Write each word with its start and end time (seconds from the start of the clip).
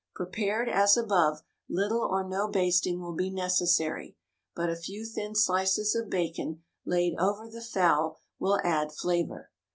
Prepared 0.15 0.67
as 0.67 0.97
above, 0.97 1.43
little 1.69 1.99
or 2.01 2.23
no 2.27 2.47
basting 2.47 2.99
will 2.99 3.13
be 3.13 3.29
necessary, 3.29 4.15
but 4.55 4.67
a 4.67 4.75
few 4.75 5.05
thin 5.05 5.35
slices 5.35 5.93
of 5.93 6.09
bacon 6.09 6.63
laid 6.87 7.13
over 7.19 7.47
the 7.47 7.61
fowl 7.61 8.17
will 8.39 8.59
add 8.63 8.91
flavor. 8.91 9.51